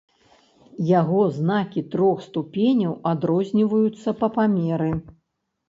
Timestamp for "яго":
0.99-1.19